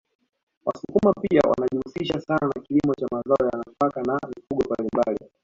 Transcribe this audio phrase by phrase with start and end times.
[0.65, 5.17] Wasukuma pia wanajihusisha sana na kilimo cha mazao ya nafaka na mifugo mbalimbali